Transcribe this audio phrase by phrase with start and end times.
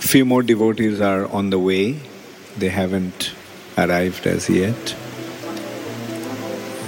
[0.00, 1.96] few more devotees are on the way.
[2.58, 3.32] They haven't
[3.78, 4.96] arrived as yet.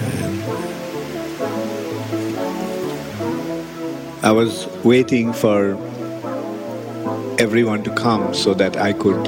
[0.01, 0.43] And
[4.25, 5.75] I was waiting for
[7.39, 9.27] everyone to come so that I could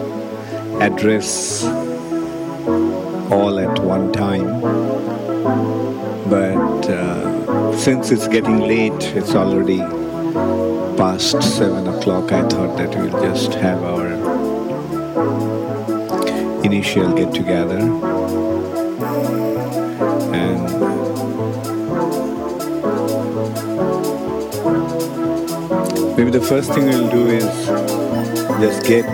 [0.81, 1.63] address
[3.31, 4.61] all at one time.
[6.29, 9.81] But uh, since it's getting late, it's already
[10.97, 14.07] past seven o'clock, I thought that we'll just have our
[16.63, 17.79] initial get together.
[20.33, 20.63] And
[26.17, 27.67] maybe the first thing we'll do is
[28.61, 29.05] just get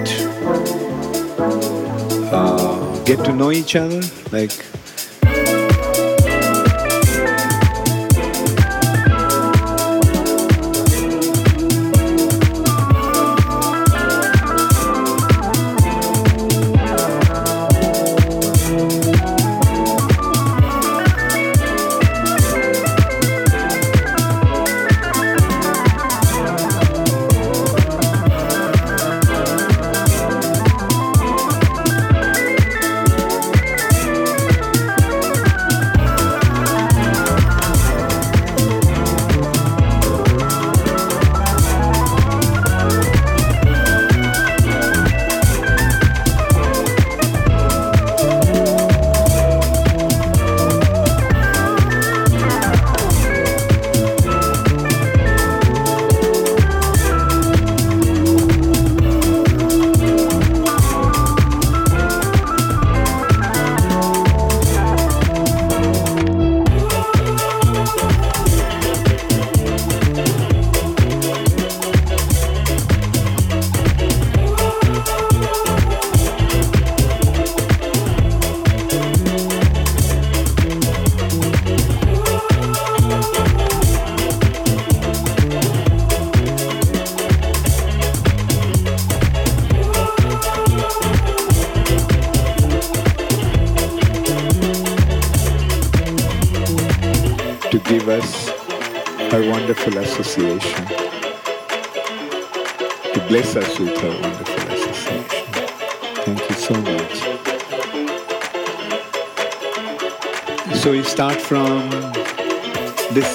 [2.31, 4.53] uh, get to know each other, like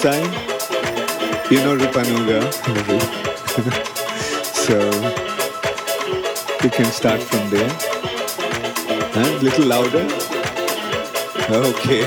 [0.07, 0.33] side.
[1.51, 2.39] You know Rupanuga.
[4.65, 4.77] so
[6.63, 7.69] we can start from there.
[9.15, 9.31] Huh?
[9.41, 10.05] Little louder.
[11.49, 12.03] Okay.